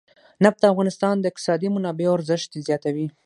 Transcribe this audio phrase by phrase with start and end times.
[0.43, 3.05] نفت د افغانستان د اقتصادي منابعو ارزښت زیاتوي.